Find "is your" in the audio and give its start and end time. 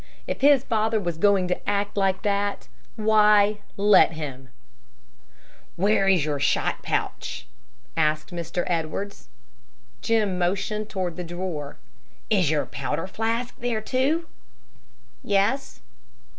6.07-6.39, 12.31-12.65